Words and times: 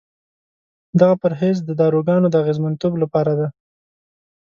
دغه 0.99 1.15
پرهیز 1.21 1.57
د 1.63 1.71
داروګانو 1.81 2.27
د 2.29 2.35
اغېزمنتوب 2.41 2.93
لپاره 3.03 3.31
دی. 3.39 3.47